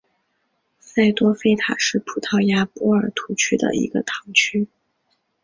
[0.79, 4.67] 塞多费塔是葡萄牙波尔图区的一个堂区。